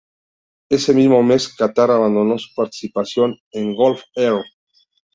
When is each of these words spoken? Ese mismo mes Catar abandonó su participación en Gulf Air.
Ese 0.71 0.95
mismo 0.95 1.21
mes 1.21 1.47
Catar 1.55 1.91
abandonó 1.91 2.39
su 2.39 2.55
participación 2.55 3.37
en 3.51 3.75
Gulf 3.75 4.01
Air. 4.15 4.41